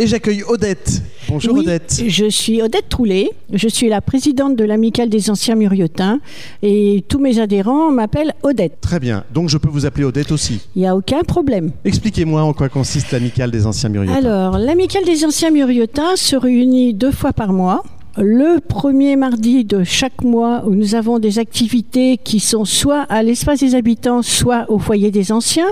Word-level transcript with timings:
Et 0.00 0.06
j'accueille 0.06 0.42
Odette. 0.48 1.02
Bonjour 1.28 1.52
Oui, 1.52 1.60
Odette. 1.60 2.02
Je 2.06 2.24
suis 2.24 2.62
Odette 2.62 2.88
Troulet, 2.88 3.28
je 3.52 3.68
suis 3.68 3.90
la 3.90 4.00
présidente 4.00 4.56
de 4.56 4.64
l'amicale 4.64 5.10
des 5.10 5.28
anciens 5.28 5.56
muriotins 5.56 6.20
et 6.62 7.04
tous 7.06 7.18
mes 7.18 7.38
adhérents 7.38 7.90
m'appellent 7.90 8.32
Odette. 8.42 8.80
Très 8.80 8.98
bien. 8.98 9.24
Donc 9.34 9.50
je 9.50 9.58
peux 9.58 9.68
vous 9.68 9.84
appeler 9.84 10.06
Odette 10.06 10.32
aussi. 10.32 10.62
Il 10.74 10.80
n'y 10.80 10.88
a 10.88 10.96
aucun 10.96 11.20
problème. 11.20 11.72
Expliquez-moi 11.84 12.40
en 12.40 12.54
quoi 12.54 12.70
consiste 12.70 13.12
l'amicale 13.12 13.50
des 13.50 13.66
anciens 13.66 13.90
muriotins. 13.90 14.14
Alors, 14.14 14.56
l'amicale 14.56 15.04
des 15.04 15.26
anciens 15.26 15.50
muriotins 15.50 16.16
se 16.16 16.34
réunit 16.34 16.94
deux 16.94 17.12
fois 17.12 17.34
par 17.34 17.52
mois. 17.52 17.82
Le 18.18 18.58
premier 18.58 19.14
mardi 19.14 19.64
de 19.64 19.84
chaque 19.84 20.24
mois 20.24 20.64
où 20.66 20.74
nous 20.74 20.96
avons 20.96 21.20
des 21.20 21.38
activités 21.38 22.18
qui 22.22 22.40
sont 22.40 22.64
soit 22.64 23.02
à 23.02 23.22
l'espace 23.22 23.60
des 23.60 23.76
habitants, 23.76 24.22
soit 24.22 24.66
au 24.68 24.78
foyer 24.80 25.12
des 25.12 25.30
anciens, 25.30 25.68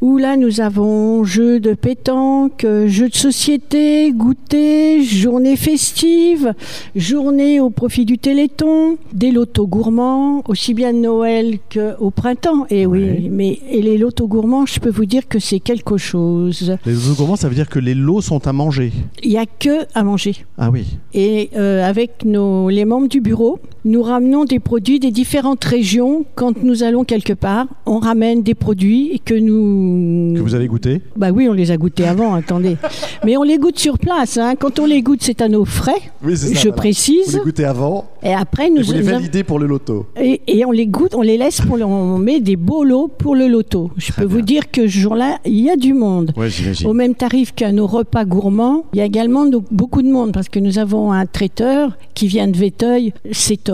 où 0.00 0.18
là 0.18 0.36
nous 0.36 0.60
avons 0.60 1.22
jeux 1.22 1.60
de 1.60 1.74
pétanque, 1.74 2.64
euh, 2.64 2.88
jeux 2.88 3.08
de 3.08 3.14
société, 3.14 4.10
goûter, 4.12 5.02
journée 5.04 5.54
festive, 5.56 6.54
journée 6.96 7.60
au 7.60 7.70
profit 7.70 8.04
du 8.04 8.18
Téléthon, 8.18 8.98
des 9.12 9.30
lotos 9.30 9.68
gourmands, 9.68 10.42
aussi 10.48 10.74
bien 10.74 10.92
de 10.92 10.98
Noël 10.98 11.58
qu'au 11.72 12.10
printemps. 12.10 12.66
Et 12.70 12.84
oui, 12.86 13.00
Ouais. 13.04 13.28
mais 13.30 13.60
et 13.70 13.80
les 13.80 13.96
lotos 13.96 14.26
gourmands, 14.26 14.66
je 14.66 14.80
peux 14.80 14.90
vous 14.90 15.06
dire 15.06 15.28
que 15.28 15.38
c'est 15.38 15.60
quelque 15.60 15.96
chose. 15.98 16.76
Les 16.84 17.08
autres 17.08 17.16
gourmands, 17.18 17.36
ça 17.36 17.48
veut 17.48 17.54
dire 17.54 17.68
que 17.68 17.78
les 17.78 17.94
lots 17.94 18.20
sont 18.20 18.44
à 18.48 18.52
manger. 18.52 18.92
Il 19.22 19.30
n'y 19.30 19.38
a 19.38 19.46
que 19.46 19.86
à 19.94 20.02
manger. 20.02 20.34
Ah 20.58 20.70
oui. 20.70 20.84
Et 21.14 21.48
euh, 21.56 21.59
avec 21.60 22.24
nos, 22.24 22.68
les 22.68 22.84
membres 22.84 23.08
du 23.08 23.20
bureau, 23.20 23.58
nous 23.84 24.02
ramenons 24.02 24.44
des 24.44 24.58
produits 24.58 24.98
des 25.00 25.10
différentes 25.10 25.64
régions. 25.64 26.24
Quand 26.34 26.62
nous 26.62 26.82
allons 26.82 27.04
quelque 27.04 27.32
part, 27.32 27.66
on 27.86 27.98
ramène 27.98 28.42
des 28.42 28.54
produits 28.54 29.20
que 29.24 29.34
nous... 29.34 30.34
Que 30.34 30.40
vous 30.40 30.54
avez 30.54 30.66
goûté 30.66 31.00
Bah 31.16 31.30
oui, 31.32 31.48
on 31.48 31.52
les 31.52 31.70
a 31.70 31.76
goûtés 31.76 32.04
avant, 32.06 32.34
attendez. 32.34 32.76
Mais 33.24 33.36
on 33.36 33.42
les 33.42 33.58
goûte 33.58 33.78
sur 33.78 33.98
place. 33.98 34.36
hein. 34.38 34.54
Quand 34.58 34.78
on 34.78 34.86
les 34.86 35.02
goûte, 35.02 35.20
c'est 35.22 35.40
à 35.40 35.48
nos 35.48 35.64
frais, 35.64 36.00
Oui, 36.24 36.36
c'est 36.36 36.54
je 36.54 36.68
précise. 36.70 37.40
goûtez 37.44 37.64
avant 37.64 38.10
Et 38.22 38.32
après, 38.34 38.68
nous, 38.70 38.82
nous 38.82 38.92
avons- 39.08 39.20
pour 39.46 39.58
le 39.58 39.66
loto. 39.66 40.06
et, 40.20 40.40
et 40.46 40.64
on 40.64 40.70
les 40.70 40.86
goûte, 40.86 41.14
on 41.14 41.22
les 41.22 41.38
laisse, 41.38 41.60
pour 41.60 41.76
le- 41.76 41.84
on 41.84 42.18
met 42.18 42.40
des 42.40 42.56
beaux 42.56 42.84
lots 42.84 43.08
pour 43.08 43.34
le 43.34 43.48
loto. 43.48 43.90
Je 43.96 44.12
Très 44.12 44.22
peux 44.22 44.28
vous 44.28 44.42
dire 44.42 44.70
que 44.70 44.82
ce 44.82 44.98
jour-là, 44.98 45.38
il 45.46 45.60
y 45.60 45.70
a 45.70 45.76
du 45.76 45.94
monde. 45.94 46.32
Ouais, 46.36 46.50
j'imagine. 46.50 46.86
Au 46.86 46.92
même 46.92 47.14
tarif 47.14 47.52
qu'à 47.54 47.72
nos 47.72 47.86
repas 47.86 48.24
gourmands, 48.24 48.84
il 48.92 48.98
y 48.98 49.02
a 49.02 49.04
également 49.04 49.46
donc 49.46 49.64
beaucoup 49.70 50.02
de 50.02 50.08
monde 50.10 50.32
parce 50.32 50.48
que 50.48 50.58
nous 50.58 50.78
avons 50.78 51.12
un 51.12 51.26
traiteur 51.26 51.96
qui 52.14 52.26
vient 52.26 52.48
de 52.48 52.56
Véteuil, 52.56 53.12
c'est 53.32 53.69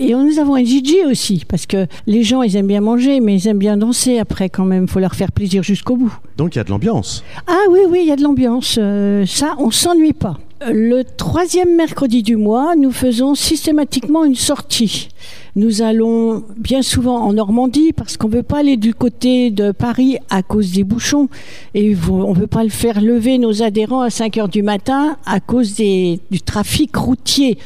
Et 0.00 0.12
nous 0.12 0.38
avons 0.40 0.54
un 0.56 0.64
DJ 0.64 1.06
aussi 1.08 1.44
parce 1.48 1.66
que 1.66 1.86
les 2.08 2.24
gens 2.24 2.42
ils 2.42 2.56
aiment 2.56 2.66
bien 2.66 2.80
manger 2.80 3.20
mais 3.20 3.34
ils 3.36 3.46
aiment 3.46 3.58
bien 3.58 3.76
danser 3.76 4.18
après 4.18 4.48
quand 4.48 4.64
même, 4.64 4.88
faut 4.88 4.98
leur 4.98 5.14
faire 5.14 5.30
plaisir 5.30 5.62
jusqu'au 5.62 5.96
bout. 5.96 6.12
Donc 6.36 6.54
il 6.54 6.58
y 6.58 6.60
a 6.60 6.64
de 6.64 6.70
l'ambiance. 6.70 7.22
Ah 7.46 7.60
oui 7.70 7.78
oui, 7.88 8.00
il 8.02 8.08
y 8.08 8.12
a 8.12 8.16
de 8.16 8.22
l'ambiance, 8.22 8.76
Euh, 8.80 9.24
ça 9.26 9.54
on 9.58 9.70
s'ennuie 9.70 10.12
pas. 10.12 10.36
Le 10.72 11.02
troisième 11.02 11.76
mercredi 11.76 12.22
du 12.22 12.36
mois, 12.36 12.74
nous 12.74 12.90
faisons 12.90 13.34
systématiquement 13.34 14.24
une 14.24 14.34
sortie. 14.34 15.08
Nous 15.56 15.82
allons 15.82 16.42
bien 16.56 16.80
souvent 16.82 17.18
en 17.18 17.34
Normandie 17.34 17.92
parce 17.92 18.16
qu'on 18.16 18.28
ne 18.28 18.34
veut 18.36 18.42
pas 18.42 18.58
aller 18.60 18.76
du 18.76 18.94
côté 18.94 19.50
de 19.50 19.72
Paris 19.72 20.16
à 20.30 20.42
cause 20.42 20.72
des 20.72 20.82
bouchons 20.82 21.28
et 21.74 21.94
on 22.10 22.32
ne 22.34 22.38
veut 22.38 22.46
pas 22.46 22.64
le 22.64 22.70
faire 22.70 23.00
lever 23.00 23.38
nos 23.38 23.62
adhérents 23.62 24.00
à 24.00 24.10
5 24.10 24.38
heures 24.38 24.48
du 24.48 24.62
matin 24.62 25.16
à 25.26 25.38
cause 25.40 25.74
des- 25.74 26.18
du 26.30 26.40
trafic 26.40 26.96
routier. 26.96 27.58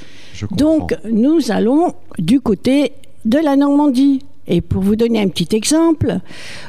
Donc 0.53 0.97
nous 1.11 1.51
allons 1.51 1.95
du 2.19 2.41
côté 2.41 2.93
de 3.25 3.39
la 3.39 3.57
Normandie. 3.57 4.21
Et 4.47 4.61
pour 4.63 4.83
vous 4.83 4.97
donner 4.97 5.21
un 5.21 5.29
petit 5.29 5.55
exemple, 5.55 6.19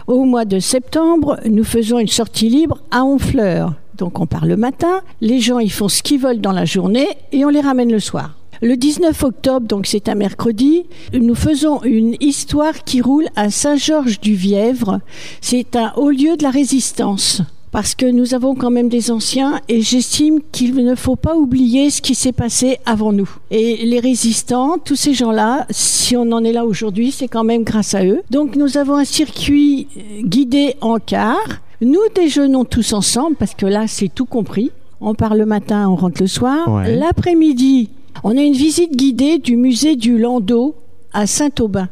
au 0.08 0.26
mois 0.26 0.46
de 0.46 0.60
septembre, 0.60 1.40
nous 1.46 1.64
faisons 1.64 2.00
une 2.00 2.08
sortie 2.08 2.50
libre 2.50 2.80
à 2.92 3.06
Honfleur. 3.06 3.74
Donc 3.98 4.20
on 4.20 4.26
part 4.26 4.46
le 4.46 4.58
matin, 4.58 5.02
les 5.22 5.40
gens 5.40 5.60
ils 5.60 5.72
font 5.72 5.88
ce 5.88 6.04
qu'ils 6.04 6.20
veulent 6.20 6.42
dans 6.42 6.52
la 6.52 6.66
journée 6.66 7.08
et 7.32 7.46
on 7.46 7.50
les 7.50 7.62
ramène 7.62 7.92
le 7.92 8.00
soir. 8.00 8.36
Le 8.62 8.76
19 8.76 9.24
octobre, 9.24 9.66
donc 9.66 9.88
c'est 9.88 10.10
un 10.10 10.16
mercredi, 10.16 10.84
nous 11.14 11.36
faisons 11.36 11.82
une 11.84 12.16
histoire 12.20 12.84
qui 12.84 13.02
roule 13.02 13.28
à 13.38 13.50
Saint-Georges-du-Vièvre. 13.50 15.00
C'est 15.40 15.78
un 15.78 15.94
haut 15.96 16.10
lieu 16.10 16.36
de 16.36 16.44
la 16.44 16.50
résistance. 16.50 17.42
Parce 17.72 17.94
que 17.94 18.06
nous 18.06 18.34
avons 18.34 18.56
quand 18.56 18.72
même 18.72 18.90
des 18.90 19.12
anciens 19.12 19.60
et 19.68 19.82
j'estime 19.82 20.40
qu'il 20.52 20.76
ne 20.76 20.96
faut 20.96 21.16
pas 21.16 21.36
oublier 21.36 21.90
ce 21.92 22.02
qui 22.02 22.16
s'est 22.16 22.32
passé 22.32 22.80
avant 22.86 23.12
nous. 23.12 23.30
Et 23.52 23.86
les 23.86 24.00
résistants, 24.00 24.78
tous 24.84 24.96
ces 24.96 25.14
gens-là, 25.14 25.68
si 25.70 26.18
on 26.18 26.32
en 26.32 26.44
est 26.44 26.52
là 26.52 26.66
aujourd'hui, 26.66 27.12
c'est 27.12 27.28
quand 27.28 27.44
même 27.44 27.64
grâce 27.64 27.94
à 27.94 28.04
eux. 28.04 28.22
Donc 28.32 28.56
nous 28.56 28.78
avons 28.78 28.96
un 28.96 29.06
circuit 29.06 29.88
euh, 29.96 30.22
guidé 30.24 30.76
en 30.82 30.98
car. 30.98 31.38
Nous 31.82 32.00
déjeunons 32.16 32.66
tous 32.66 32.94
ensemble 32.94 33.36
parce 33.36 33.54
que 33.54 33.66
là 33.66 33.88
c'est 33.88 34.10
tout 34.10 34.26
compris. 34.26 34.72
On 35.00 35.14
part 35.14 35.36
le 35.36 35.46
matin, 35.46 35.88
on 35.90 35.96
rentre 35.96 36.22
le 36.22 36.28
soir. 36.28 36.68
Ouais. 36.68 36.96
L'après-midi, 36.96 37.90
on 38.24 38.36
a 38.36 38.42
une 38.42 38.54
visite 38.54 38.96
guidée 38.96 39.38
du 39.38 39.56
musée 39.56 39.96
du 39.96 40.18
Landau 40.18 40.76
à 41.14 41.28
Saint-Aubin. 41.28 41.88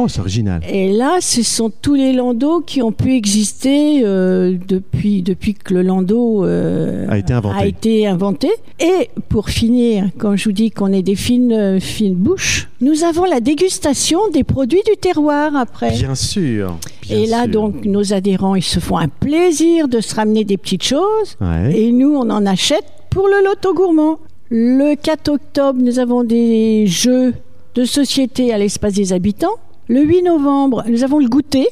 Oh, 0.00 0.06
c'est 0.06 0.20
original. 0.20 0.62
Et 0.70 0.92
là, 0.92 1.16
ce 1.20 1.42
sont 1.42 1.70
tous 1.70 1.94
les 1.94 2.12
landaux 2.12 2.60
qui 2.60 2.82
ont 2.82 2.92
pu 2.92 3.14
exister 3.16 4.02
euh, 4.04 4.56
depuis, 4.68 5.22
depuis 5.22 5.54
que 5.54 5.74
le 5.74 5.82
landau 5.82 6.44
euh, 6.44 7.06
A 7.08 7.18
été 7.18 7.32
inventé. 7.32 7.58
a 7.58 7.66
été 7.66 8.06
inventé. 8.06 8.48
Et 8.78 9.10
pour 9.28 9.48
finir, 9.50 10.04
quand 10.16 10.36
je 10.36 10.44
vous 10.44 10.52
dis 10.52 10.70
qu'on 10.70 10.92
est 10.92 11.02
des 11.02 11.16
fines, 11.16 11.80
fines 11.80 12.14
bouches, 12.14 12.68
nous 12.80 13.02
avons 13.02 13.24
la 13.24 13.40
dégustation 13.40 14.20
des 14.32 14.44
produits 14.44 14.82
du 14.86 14.96
terroir 14.96 15.56
après. 15.56 15.90
Bien 15.90 16.14
sûr. 16.14 16.78
bien 17.02 17.16
Et 17.18 17.26
là, 17.26 17.42
sûr. 17.42 17.50
donc, 17.52 17.84
nos 17.84 18.12
adhérents, 18.12 18.54
ils 18.54 18.62
se 18.62 18.78
font 18.78 18.98
un 18.98 19.08
plaisir 19.08 19.88
de 19.88 20.00
se 20.00 20.14
ramener 20.14 20.44
des 20.44 20.58
petites 20.58 20.84
choses. 20.84 21.36
Ouais. 21.40 21.76
Et 21.76 21.90
nous, 21.90 22.14
on 22.14 22.30
en 22.30 22.46
achète 22.46 22.84
pour 23.10 23.26
le 23.26 23.44
loto 23.44 23.74
gourmand. 23.74 24.18
Le 24.50 24.94
4 24.94 25.28
octobre, 25.28 25.80
nous 25.82 25.98
avons 25.98 26.22
des 26.22 26.86
jeux 26.86 27.34
de 27.74 27.84
société 27.84 28.52
à 28.52 28.58
l'espace 28.58 28.94
des 28.94 29.12
habitants. 29.12 29.56
Le 29.88 30.02
8 30.02 30.22
novembre, 30.22 30.84
nous 30.86 31.02
avons 31.02 31.18
le 31.18 31.28
goûter. 31.28 31.66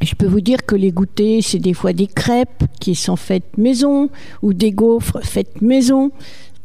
Je 0.00 0.14
peux 0.14 0.26
vous 0.26 0.40
dire 0.40 0.64
que 0.64 0.76
les 0.76 0.92
goûters, 0.92 1.40
c'est 1.42 1.58
des 1.58 1.74
fois 1.74 1.92
des 1.92 2.06
crêpes 2.06 2.62
qui 2.78 2.94
sont 2.94 3.16
faites 3.16 3.58
maison 3.58 4.08
ou 4.40 4.52
des 4.52 4.70
gaufres 4.70 5.18
faites 5.24 5.60
maison. 5.62 6.12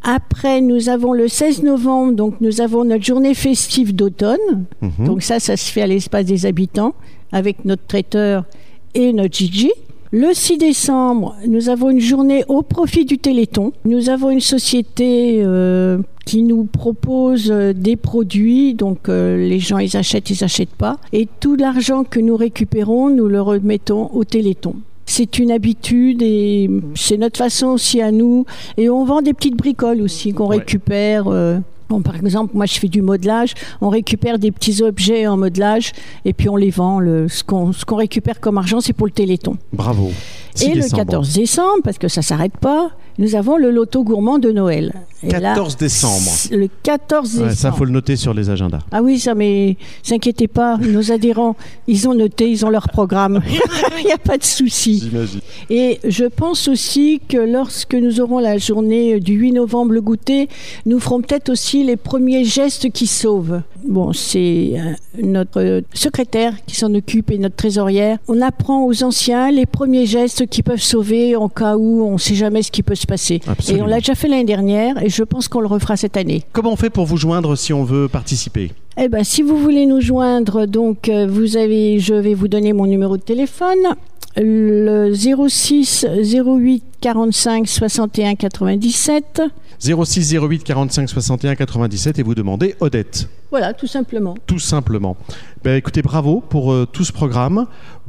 Après, 0.03 0.61
nous 0.61 0.89
avons 0.89 1.13
le 1.13 1.27
16 1.27 1.63
novembre, 1.63 2.13
donc 2.13 2.35
nous 2.39 2.61
avons 2.61 2.83
notre 2.83 3.03
journée 3.03 3.33
festive 3.33 3.95
d'automne. 3.95 4.65
Mhm. 4.81 5.07
Donc 5.07 5.23
ça, 5.23 5.39
ça 5.39 5.57
se 5.57 5.71
fait 5.71 5.81
à 5.81 5.87
l'espace 5.87 6.25
des 6.25 6.45
habitants 6.45 6.93
avec 7.31 7.65
notre 7.65 7.85
traiteur 7.87 8.45
et 8.93 9.11
notre 9.11 9.35
Gigi. 9.35 9.71
Le 10.13 10.33
6 10.33 10.57
décembre, 10.57 11.35
nous 11.47 11.69
avons 11.69 11.89
une 11.89 12.01
journée 12.01 12.43
au 12.49 12.63
profit 12.63 13.05
du 13.05 13.17
Téléthon. 13.17 13.71
Nous 13.85 14.09
avons 14.09 14.29
une 14.29 14.41
société 14.41 15.39
euh, 15.41 15.99
qui 16.25 16.43
nous 16.43 16.65
propose 16.65 17.49
euh, 17.49 17.71
des 17.71 17.95
produits, 17.95 18.73
donc 18.73 19.07
euh, 19.07 19.37
les 19.37 19.59
gens 19.59 19.77
ils 19.77 19.95
achètent, 19.95 20.29
ils 20.29 20.43
achètent 20.43 20.75
pas, 20.75 20.97
et 21.13 21.29
tout 21.39 21.55
l'argent 21.55 22.03
que 22.03 22.19
nous 22.19 22.35
récupérons, 22.35 23.09
nous 23.09 23.27
le 23.27 23.41
remettons 23.41 24.09
au 24.13 24.25
Téléthon. 24.25 24.75
C'est 25.05 25.39
une 25.39 25.51
habitude 25.51 26.21
et 26.21 26.69
c'est 26.95 27.17
notre 27.17 27.37
façon 27.37 27.67
aussi 27.67 28.01
à 28.01 28.11
nous. 28.11 28.45
Et 28.77 28.89
on 28.89 29.03
vend 29.05 29.21
des 29.21 29.33
petites 29.33 29.55
bricoles 29.57 30.01
aussi 30.01 30.33
qu'on 30.33 30.47
Ouais. 30.49 30.57
récupère. 30.57 31.27
euh, 31.27 31.57
Bon, 31.91 32.01
par 32.01 32.15
exemple, 32.15 32.55
moi 32.55 32.65
je 32.65 32.79
fais 32.79 32.87
du 32.87 33.01
modelage, 33.01 33.53
on 33.81 33.89
récupère 33.89 34.39
des 34.39 34.53
petits 34.53 34.81
objets 34.81 35.27
en 35.27 35.35
modelage 35.35 35.91
et 36.23 36.31
puis 36.31 36.47
on 36.47 36.55
les 36.55 36.69
vend. 36.69 37.01
Le, 37.01 37.27
ce 37.27 37.43
qu'on 37.43 37.95
récupère 37.97 38.39
comme 38.39 38.57
argent, 38.57 38.79
c'est 38.79 38.93
pour 38.93 39.07
le 39.07 39.11
téléthon. 39.11 39.57
Bravo. 39.73 40.09
6 40.55 40.63
et 40.63 40.73
décembre. 40.75 40.91
le 40.93 41.05
14 41.05 41.33
décembre, 41.33 41.81
parce 41.83 41.97
que 41.97 42.07
ça 42.07 42.21
s'arrête 42.21 42.55
pas, 42.55 42.91
nous 43.21 43.35
avons 43.35 43.55
le 43.55 43.69
loto 43.69 44.03
gourmand 44.03 44.39
de 44.39 44.51
Noël. 44.51 44.93
Et 45.23 45.29
là, 45.29 45.53
14 45.53 45.77
décembre. 45.77 46.31
Le 46.51 46.67
14 46.81 47.29
décembre. 47.29 47.49
Ouais, 47.49 47.55
ça, 47.55 47.71
faut 47.71 47.85
le 47.85 47.91
noter 47.91 48.15
sur 48.15 48.33
les 48.33 48.49
agendas. 48.49 48.79
Ah 48.91 49.03
oui, 49.03 49.19
ça, 49.19 49.35
mais 49.35 49.77
s'inquiétez 50.01 50.47
pas, 50.47 50.77
nos 50.77 51.11
adhérents, 51.11 51.55
ils 51.87 52.09
ont 52.09 52.15
noté, 52.15 52.49
ils 52.49 52.65
ont 52.65 52.71
leur 52.71 52.89
programme. 52.89 53.39
Il 53.99 54.05
n'y 54.05 54.11
a 54.11 54.17
pas 54.17 54.39
de 54.39 54.43
souci. 54.43 55.01
J'imagine. 55.03 55.41
Et 55.69 55.99
je 56.03 56.25
pense 56.25 56.67
aussi 56.67 57.21
que 57.29 57.37
lorsque 57.37 57.93
nous 57.93 58.19
aurons 58.19 58.39
la 58.39 58.57
journée 58.57 59.19
du 59.19 59.33
8 59.33 59.51
novembre 59.51 59.93
le 59.93 60.01
goûter, 60.01 60.49
nous 60.87 60.99
ferons 60.99 61.21
peut-être 61.21 61.49
aussi 61.49 61.83
les 61.83 61.97
premiers 61.97 62.43
gestes 62.43 62.89
qui 62.89 63.05
sauvent. 63.05 63.61
Bon, 63.83 64.13
c'est 64.13 64.73
euh, 64.75 64.93
notre 65.21 65.81
secrétaire 65.93 66.53
qui 66.65 66.75
s'en 66.75 66.93
occupe 66.93 67.31
et 67.31 67.37
notre 67.37 67.55
trésorière. 67.55 68.17
On 68.27 68.41
apprend 68.41 68.85
aux 68.85 69.03
anciens 69.03 69.51
les 69.51 69.65
premiers 69.65 70.05
gestes 70.05 70.47
qui 70.47 70.63
peuvent 70.63 70.81
sauver 70.81 71.35
en 71.35 71.49
cas 71.49 71.77
où 71.77 72.03
on 72.03 72.13
ne 72.13 72.17
sait 72.17 72.35
jamais 72.35 72.61
ce 72.61 72.71
qui 72.71 72.83
peut 72.83 72.95
se 72.95 73.07
passer. 73.07 73.41
Absolument. 73.47 73.85
Et 73.85 73.87
on 73.87 73.89
l'a 73.89 73.97
déjà 73.97 74.15
fait 74.15 74.27
l'année 74.27 74.43
dernière 74.43 75.01
et 75.03 75.09
je 75.09 75.23
pense 75.23 75.47
qu'on 75.47 75.61
le 75.61 75.67
refera 75.67 75.97
cette 75.97 76.17
année. 76.17 76.43
Comment 76.51 76.73
on 76.73 76.75
fait 76.75 76.89
pour 76.89 77.05
vous 77.05 77.17
joindre 77.17 77.55
si 77.55 77.73
on 77.73 77.83
veut 77.83 78.07
participer? 78.07 78.71
Eh 78.97 79.07
ben, 79.07 79.23
si 79.23 79.41
vous 79.41 79.57
voulez 79.57 79.85
nous 79.85 80.01
joindre, 80.01 80.65
donc 80.65 81.07
euh, 81.07 81.25
vous 81.25 81.55
avez, 81.55 81.99
je 81.99 82.13
vais 82.13 82.33
vous 82.33 82.49
donner 82.49 82.73
mon 82.73 82.85
numéro 82.85 83.15
de 83.15 83.21
téléphone, 83.21 83.95
le 84.37 85.13
06 85.13 86.05
08 86.23 86.83
45 87.01 87.67
61 87.67 88.35
97. 88.35 89.41
06 89.79 90.35
08 90.35 90.63
45 90.63 91.09
61 91.09 91.55
97 91.55 92.19
et 92.19 92.23
vous 92.23 92.35
demandez 92.35 92.75
Odette, 92.79 93.27
Voilà, 93.49 93.73
tout 93.73 93.87
simplement. 93.87 94.35
tout 94.45 94.59
simplement. 94.59 95.17
Ben, 95.63 95.75
écoutez, 95.75 96.01
bravo 96.03 96.41
pour 96.47 96.71
euh, 96.71 96.85
tout 96.91 97.03
ce 97.03 97.11
programme. 97.11 97.65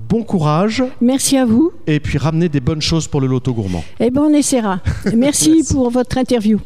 bon 0.08 0.22
courage 0.22 0.82
Merci 1.00 1.38
à 1.38 1.46
vous. 1.46 1.72
et 1.86 1.98
puis 1.98 2.18
ramenez 2.18 2.48
des 2.50 2.60
bonnes 2.60 2.82
choses 2.82 3.08
pour 3.08 3.20
le 3.22 3.26
loto 3.26 3.52
gourmand. 3.54 3.82
Eh 4.00 4.10
bien, 4.10 4.22
on 4.22 4.34
essaiera. 4.34 4.80
Merci 5.16 5.16
Merci. 5.56 5.72
pour 5.74 5.90
votre 5.90 6.18
interview. 6.18 6.58